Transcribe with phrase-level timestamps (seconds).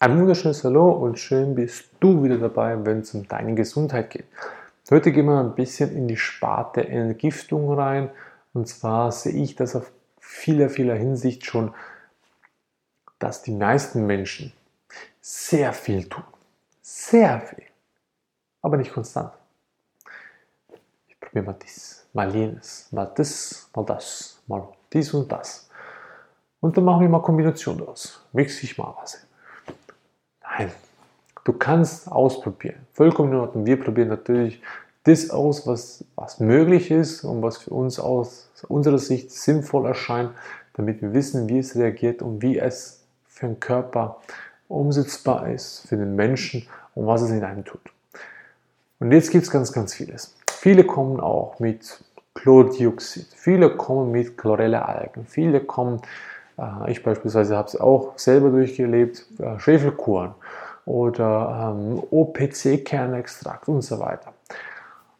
[0.00, 4.26] Ein wunderschönes Hallo und schön bist du wieder dabei, wenn es um deine Gesundheit geht.
[4.92, 8.08] Heute gehen wir ein bisschen in die Sparte Entgiftung rein.
[8.52, 9.90] Und zwar sehe ich das auf
[10.20, 11.74] vieler, vieler Hinsicht schon,
[13.18, 14.52] dass die meisten Menschen
[15.20, 16.22] sehr viel tun.
[16.80, 17.64] Sehr viel.
[18.62, 19.32] Aber nicht konstant.
[21.08, 25.68] Ich probiere mal dies, mal jenes, mal das, mal das, mal dies und das.
[26.60, 28.24] Und dann machen wir mal Kombination daraus.
[28.32, 29.27] Mix ich mal was.
[30.58, 30.72] Nein,
[31.44, 32.86] du kannst ausprobieren.
[32.92, 33.64] Vollkommen in Ordnung.
[33.64, 34.60] Wir probieren natürlich
[35.04, 40.32] das aus, was, was möglich ist und was für uns aus unserer Sicht sinnvoll erscheint,
[40.74, 44.20] damit wir wissen, wie es reagiert und wie es für den Körper
[44.66, 47.80] umsetzbar ist, für den Menschen und was es in einem tut.
[48.98, 50.36] Und jetzt gibt es ganz, ganz vieles.
[50.50, 52.02] Viele kommen auch mit
[52.34, 56.02] Chlordioxid, viele kommen mit Chlorella-Algen, viele kommen
[56.88, 60.34] ich beispielsweise habe es auch selber durchgelebt, äh, Schwefelkuren
[60.84, 64.32] oder ähm, OPC-Kernextrakt und so weiter.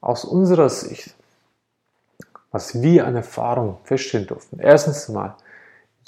[0.00, 1.14] Aus unserer Sicht,
[2.50, 5.36] was wir an Erfahrung feststellen durften, erstens mal,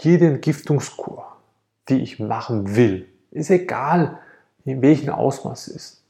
[0.00, 1.24] jede Entgiftungskur,
[1.88, 4.18] die ich machen will, ist egal,
[4.64, 6.02] in welchem Ausmaß es ist,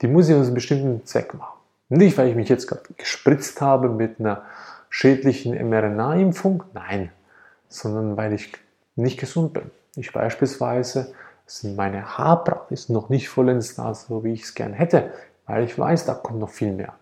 [0.00, 1.58] die muss ich aus einem bestimmten Zweck machen.
[1.88, 4.42] Nicht, weil ich mich jetzt gerade gespritzt habe mit einer
[4.88, 7.10] schädlichen mRNA-Impfung, nein,
[7.74, 8.52] sondern weil ich
[8.96, 9.70] nicht gesund bin.
[9.96, 11.12] Ich beispielsweise
[11.46, 15.10] sind meine Haarpracht ist noch nicht vollends da, so wie ich es gern hätte,
[15.46, 16.94] weil ich weiß, da kommt noch viel mehr.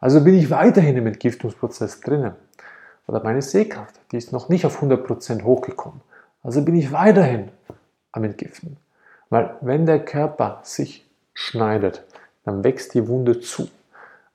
[0.00, 2.34] Also bin ich weiterhin im Entgiftungsprozess drinnen.
[3.06, 6.00] Oder meine Sehkraft, die ist noch nicht auf 100% hochgekommen.
[6.42, 7.48] Also bin ich weiterhin
[8.12, 8.76] am Entgiften.
[9.30, 12.04] Weil wenn der Körper sich schneidet,
[12.44, 13.68] dann wächst die Wunde zu.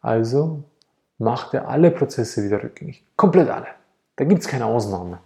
[0.01, 0.63] Also
[1.17, 3.03] macht er alle Prozesse wieder rückgängig.
[3.15, 3.67] Komplett alle.
[4.15, 5.19] Da gibt es keine Ausnahme.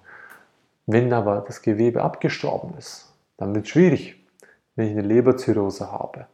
[0.86, 4.24] Wenn aber das Gewebe abgestorben ist, dann wird es schwierig,
[4.76, 6.28] wenn ich eine Leberzirrhose habe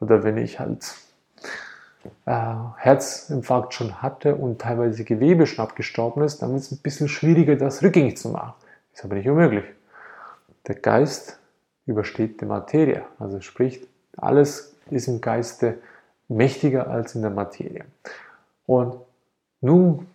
[0.00, 0.94] oder wenn ich halt
[2.26, 7.08] äh, Herzinfarkt schon hatte und teilweise Gewebe schon abgestorben ist, dann wird es ein bisschen
[7.08, 8.54] schwieriger, das rückgängig zu machen.
[8.92, 9.64] Ist aber nicht unmöglich.
[10.66, 11.38] Der Geist
[11.86, 13.04] übersteht die Materie.
[13.18, 13.86] Also sprich,
[14.16, 15.78] alles ist im Geiste
[16.28, 17.84] mächtiger als in der Materie.
[18.66, 18.96] Und
[19.60, 20.06] nun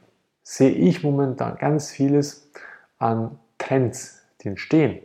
[0.44, 2.50] sehe ich momentan ganz vieles
[2.98, 5.00] an Trends, die entstehen.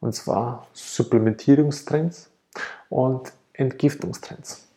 [0.00, 2.30] Und zwar Supplementierungstrends
[2.88, 4.68] und Entgiftungstrends.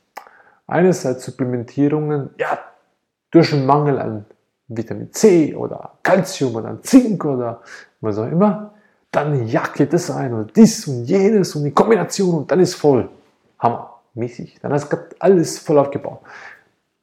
[0.67, 2.59] Einerseits Supplementierungen, ja,
[3.31, 4.25] durch einen Mangel an
[4.67, 7.61] Vitamin C oder Calcium oder Zink oder
[8.01, 8.73] was auch immer,
[9.11, 13.09] dann jacke das ein oder dies und jenes und die Kombination und dann ist voll.
[13.59, 14.59] Hammermäßig.
[14.61, 16.21] Dann ist alles voll aufgebaut.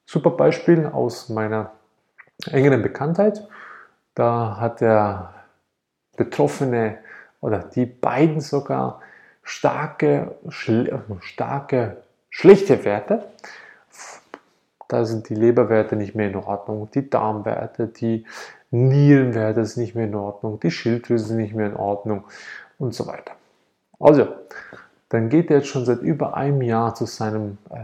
[0.06, 1.72] Super Beispiel aus meiner
[2.50, 3.46] engeren Bekanntheit.
[4.14, 5.35] Da hat der
[6.16, 6.98] Betroffene
[7.40, 9.00] oder die beiden sogar
[9.42, 11.98] starke, schle starke
[12.30, 13.26] schlechte Werte.
[14.88, 18.24] Da sind die Leberwerte nicht mehr in Ordnung, die Darmwerte, die
[18.70, 22.24] Nierenwerte sind nicht mehr in Ordnung, die Schilddrüse sind nicht mehr in Ordnung
[22.78, 23.32] und so weiter.
[23.98, 24.28] Also,
[25.08, 27.78] dann geht er jetzt schon seit über einem Jahr zu seinem äh,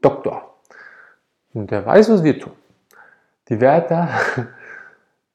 [0.00, 0.56] Doktor.
[1.54, 2.52] Und der weiß, was wir tun.
[3.48, 4.08] Die Werte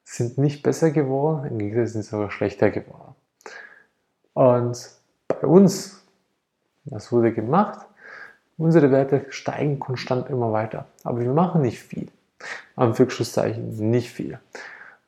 [0.10, 3.14] sind nicht besser geworden, im Gegenteil sind sie sogar schlechter geworden.
[4.34, 4.90] Und
[5.28, 6.02] bei uns,
[6.86, 7.86] was wurde gemacht?
[8.58, 12.08] Unsere Werte steigen konstant immer weiter, aber wir machen nicht viel.
[12.76, 14.40] Anführungszeichen nicht viel.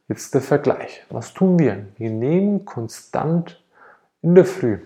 [0.08, 1.06] Jetzt der Vergleich.
[1.09, 1.86] Was tun wir?
[1.98, 3.62] Wir nehmen konstant
[4.22, 4.80] in der Früh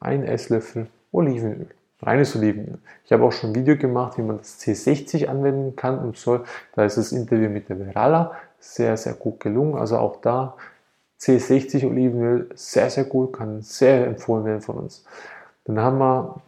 [0.00, 1.68] einen Esslöffel Olivenöl,
[2.00, 2.78] reines Olivenöl.
[3.04, 6.44] Ich habe auch schon ein Video gemacht, wie man das C60 anwenden kann und soll.
[6.74, 9.76] Da ist das Interview mit der Verala sehr, sehr gut gelungen.
[9.76, 10.56] Also auch da
[11.20, 15.04] C60 Olivenöl, sehr, sehr gut, kann sehr empfohlen werden von uns.
[15.64, 16.40] Dann haben wir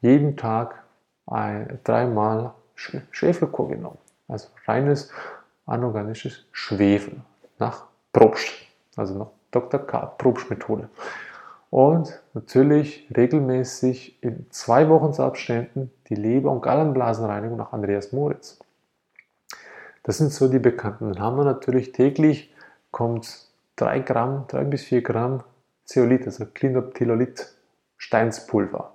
[0.00, 0.82] jeden Tag
[1.26, 3.98] ein, dreimal Schwefelkur genommen.
[4.26, 5.10] Also reines
[5.66, 7.20] anorganisches Schwefel
[7.58, 8.52] nach Probst,
[8.96, 9.80] also nach Dr.
[9.86, 10.06] K.
[10.18, 10.88] Probst Methode.
[11.70, 18.58] Und natürlich regelmäßig in zwei Wochen Abständen die Leber- und Gallenblasenreinigung nach Andreas Moritz.
[20.02, 21.12] Das sind so die bekannten.
[21.12, 22.52] Dann haben wir natürlich täglich
[22.90, 23.46] kommt
[23.76, 25.42] 3 Gramm, 3 bis 4 Gramm
[25.84, 27.52] Zeolit, also Clinoptilolit,
[27.96, 28.92] Steinspulver.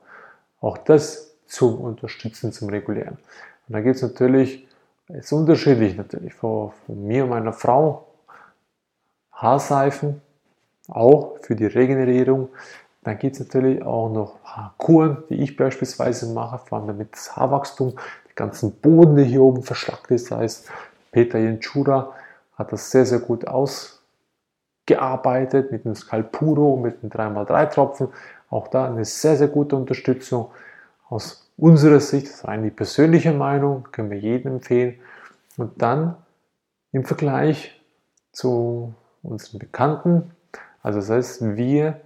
[0.61, 3.17] Auch das zum Unterstützen, zum Regulieren.
[3.67, 4.67] Und da gibt es natürlich,
[5.09, 8.07] ist unterschiedlich natürlich, von, von mir und meiner Frau
[9.31, 10.21] Haarseifen,
[10.87, 12.49] auch für die Regenerierung.
[13.03, 14.39] Dann gibt es natürlich auch noch
[14.77, 19.41] Kuren, die ich beispielsweise mache, vor allem damit das Haarwachstum, den ganzen Boden, der hier
[19.41, 20.69] oben verschlackt ist, heißt
[21.17, 22.13] Peter Jenschura
[22.53, 28.09] hat das sehr, sehr gut ausgearbeitet mit dem Scalpuro, mit dem 3x3 Tropfen.
[28.51, 30.51] Auch da eine sehr, sehr gute Unterstützung
[31.09, 34.99] aus unserer Sicht, das ist rein die persönliche Meinung, können wir jedem empfehlen.
[35.57, 36.17] Und dann
[36.91, 37.81] im Vergleich
[38.31, 38.93] zu
[39.23, 40.29] unseren Bekannten,
[40.83, 41.99] also das heißt, wir,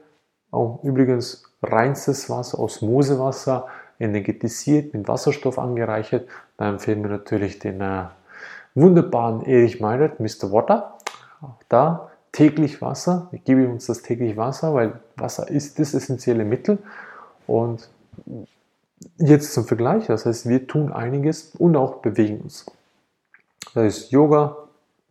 [0.51, 3.67] auch übrigens reinstes Wasser, Osmosewasser,
[3.99, 8.05] energetisiert, mit Wasserstoff angereichert, da empfehlen wir natürlich den äh,
[8.75, 10.51] wunderbaren Erich Meinert, Mr.
[10.51, 10.97] Water.
[11.41, 13.29] Auch da täglich Wasser.
[13.31, 16.79] Ich gebe uns das täglich Wasser, weil Wasser ist das essentielle Mittel.
[17.47, 17.89] Und
[19.17, 22.65] jetzt zum Vergleich, das heißt, wir tun einiges und auch bewegen uns.
[23.73, 24.57] Das ist Yoga,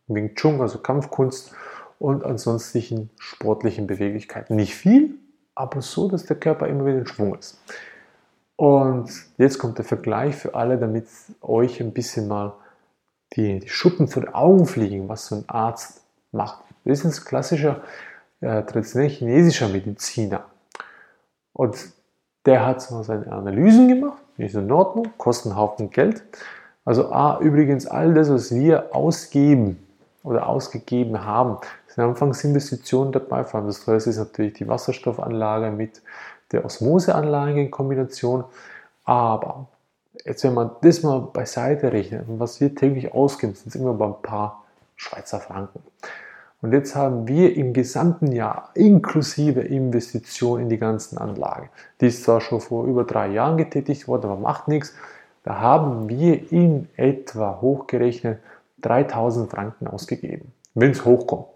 [0.07, 1.53] Wing Chun, also Kampfkunst
[1.99, 4.57] und ansonsten sportlichen Beweglichkeiten.
[4.57, 5.15] Nicht viel,
[5.55, 7.61] aber so, dass der Körper immer wieder in Schwung ist.
[8.57, 11.07] Und jetzt kommt der Vergleich für alle, damit
[11.41, 12.53] euch ein bisschen mal
[13.35, 16.63] die, die Schuppen vor den Augen fliegen, was so ein Arzt macht.
[16.85, 17.83] Das ist ein klassischer,
[18.41, 20.45] äh, traditionell chinesischer Mediziner.
[21.53, 21.77] Und
[22.47, 26.23] der hat so seine Analysen gemacht, ist in Ordnung, kosten einen Haufen Geld.
[26.85, 29.87] Also A, übrigens all das, was wir ausgeben
[30.23, 33.45] oder ausgegeben haben, sind Anfangsinvestitionen dabei.
[33.45, 36.03] Vor allem das teuerste ist natürlich die Wasserstoffanlage mit
[36.53, 38.45] der Osmoseanlage in Kombination.
[39.05, 39.69] Aber
[40.25, 44.07] jetzt, wenn man das mal beiseite rechnet, was wir täglich ausgeben, sind es immer bei
[44.07, 44.65] ein paar
[44.97, 45.83] Schweizer Franken.
[46.63, 51.71] Und jetzt haben wir im gesamten Jahr inklusive Investition in die ganzen Anlagen,
[52.01, 54.95] die ist zwar schon vor über drei Jahren getätigt worden, aber macht nichts,
[55.43, 58.41] da haben wir in etwa hochgerechnet
[58.83, 61.47] 3000 Franken ausgegeben, wenn es hochkommt.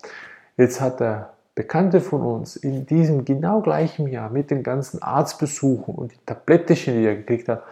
[0.57, 5.95] Jetzt hat der Bekannte von uns in diesem genau gleichen Jahr mit den ganzen Arztbesuchen
[5.95, 7.63] und die Tablettchen, die er gekriegt hat,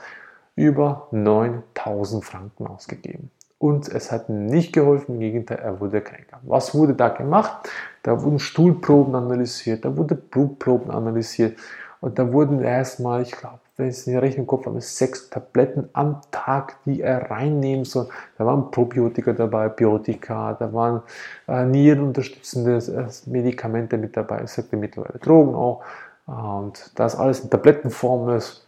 [0.55, 3.31] über 9000 Franken ausgegeben.
[3.59, 6.41] Und es hat nicht geholfen, im Gegenteil, er wurde kränker.
[6.43, 7.69] Was wurde da gemacht?
[8.03, 11.57] Da wurden Stuhlproben analysiert, da wurden Blutproben analysiert
[12.01, 15.31] und da wurden erstmal, ich glaube, wenn ich es nicht recht im Kopf habe, sechs
[15.31, 18.09] Tabletten am Tag, die er reinnehmen soll.
[18.37, 21.03] Da waren Probiotika dabei, Biotika, da waren
[21.47, 25.85] äh, nierenunterstützende äh, Medikamente mit dabei, ich sagte mittlerweile Drogen auch.
[26.27, 28.67] Und das alles in Tablettenform ist,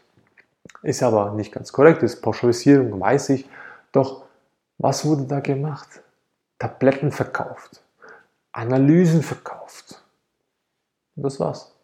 [0.82, 3.48] ist aber nicht ganz korrekt, ist Pauschalisierung, weiß ich.
[3.92, 4.24] Doch
[4.78, 6.02] was wurde da gemacht?
[6.58, 7.82] Tabletten verkauft,
[8.52, 10.02] Analysen verkauft.
[11.16, 11.74] Und das war's.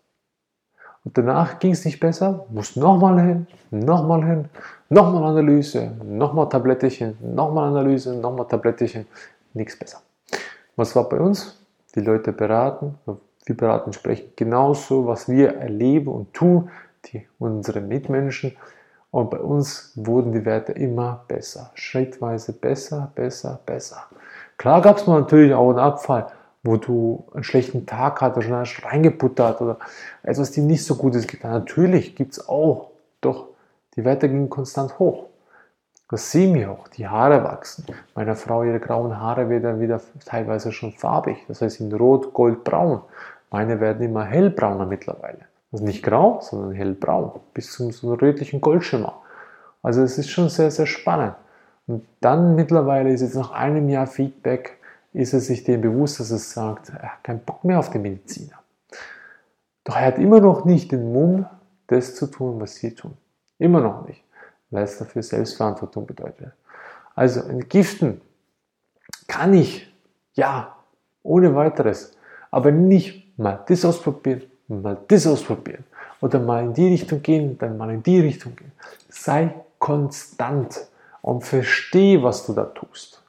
[1.05, 4.49] Und danach ging es nicht besser, muss nochmal hin, nochmal hin,
[4.91, 9.07] nochmal Analyse, nochmal Tablettchen, nochmal Analyse, nochmal Tablettchen,
[9.55, 10.03] nichts besser.
[10.77, 11.59] Was war bei uns?
[11.95, 12.99] Die Leute beraten,
[13.47, 16.71] wir beraten sprechen genauso, was wir erleben und tun,
[17.07, 18.57] die, unsere Mitmenschen.
[19.11, 24.05] Und bei uns wurden die Werte immer besser, schrittweise besser, besser, besser.
[24.57, 26.27] Klar gab es natürlich auch einen Abfall,
[26.63, 29.79] wo du einen schlechten Tag hattest, schon hast reingebuttert oder
[30.23, 31.29] etwas, die nicht so gut ist.
[31.43, 33.49] Natürlich gibt es auch, doch
[33.97, 35.27] die Werte gingen konstant hoch.
[36.11, 37.87] Das sehen wir auch, die Haare wachsen.
[38.15, 42.65] Meiner Frau, ihre grauen Haare werden wieder teilweise schon farbig, das heißt in rot, gold,
[42.65, 43.03] braun.
[43.51, 45.50] Meine werden immer hellbrauner mittlerweile.
[45.73, 49.23] Also nicht grau, sondern hellbraun, bis zum so rötlichen Goldschimmer.
[49.83, 51.35] Also es ist schon sehr, sehr spannend.
[51.87, 54.79] Und dann mittlerweile ist jetzt nach einem Jahr Feedback,
[55.13, 58.03] ist er sich dem bewusst, dass er sagt, er hat keinen Bock mehr auf den
[58.03, 58.59] Mediziner.
[59.85, 61.47] Doch er hat immer noch nicht den Mumm,
[61.87, 63.17] das zu tun, was sie tun.
[63.59, 64.23] Immer noch nicht,
[64.71, 66.53] weil es dafür Selbstverantwortung bedeutet.
[67.15, 68.21] Also entgiften
[69.27, 69.93] kann ich,
[70.35, 70.77] ja,
[71.23, 72.17] ohne weiteres,
[72.51, 75.85] aber nicht mal das ausprobieren, mal das ausprobieren
[76.21, 78.73] oder mal in die Richtung gehen, dann mal in die Richtung gehen.
[79.09, 80.87] Sei konstant
[81.23, 83.23] und verstehe, was du da tust.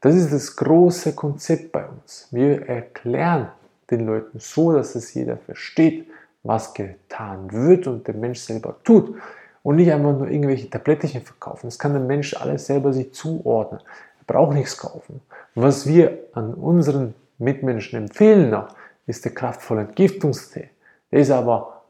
[0.00, 2.28] Das ist das große Konzept bei uns.
[2.30, 3.48] Wir erklären
[3.90, 6.06] den Leuten so, dass es jeder versteht,
[6.42, 9.16] was getan wird und der Mensch selber tut.
[9.62, 11.68] Und nicht einfach nur irgendwelche Tablettchen verkaufen.
[11.68, 13.80] Das kann der Mensch alles selber sich zuordnen.
[13.80, 15.22] Er braucht nichts kaufen.
[15.54, 18.74] was wir an unseren Mitmenschen empfehlen noch,
[19.06, 20.68] ist der kraftvolle Entgiftungstee.
[21.14, 21.82] Ist aber,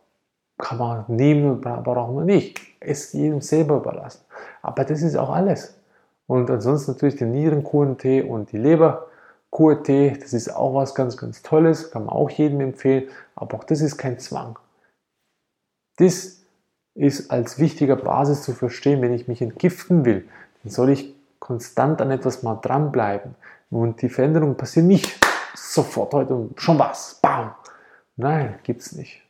[0.59, 2.61] kann man nehmen braucht man nicht.
[2.79, 4.23] Ist jedem selber überlassen.
[4.61, 5.79] Aber das ist auch alles.
[6.27, 10.19] Und ansonsten natürlich den Nierenkurentee und die Leberkurtee.
[10.21, 11.91] Das ist auch was ganz, ganz Tolles.
[11.91, 13.05] Kann man auch jedem empfehlen.
[13.35, 14.59] Aber auch das ist kein Zwang.
[15.97, 16.43] Das
[16.95, 20.29] ist als wichtiger Basis zu verstehen, wenn ich mich entgiften will,
[20.63, 23.37] dann soll ich konstant an etwas mal dranbleiben.
[23.71, 25.19] Und die Veränderung passiert nicht
[25.55, 27.23] sofort heute und schon was.
[28.17, 29.23] Nein, gibt es nicht.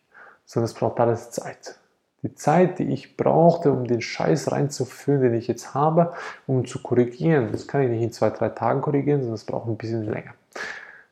[0.44, 1.78] Sondern es braucht alles Zeit.
[2.22, 6.14] Die Zeit, die ich brauchte, um den Scheiß reinzuführen, den ich jetzt habe,
[6.46, 9.68] um zu korrigieren, das kann ich nicht in zwei, drei Tagen korrigieren, sondern es braucht
[9.68, 10.32] ein bisschen länger.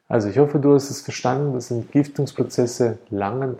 [0.08, 3.56] Also ich hoffe, du hast es verstanden, dass Entgiftungsprozesse lang,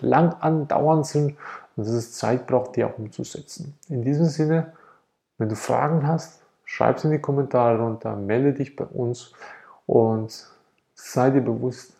[0.00, 1.36] lang andauernd sind
[1.76, 3.78] und dass es Zeit braucht, die auch umzusetzen.
[3.88, 4.72] In diesem Sinne,
[5.38, 9.32] wenn du Fragen hast, schreib sie in die Kommentare runter, melde dich bei uns
[9.86, 10.46] und
[10.94, 11.92] sei dir bewusst,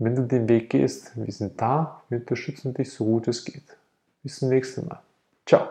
[0.00, 3.76] wenn du den Weg gehst, wir sind da, wir unterstützen dich so gut es geht.
[4.22, 5.00] Bis zum nächsten Mal.
[5.46, 5.68] Ciao.